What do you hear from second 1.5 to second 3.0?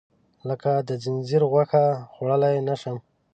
غوښه، خوړلی نه شم.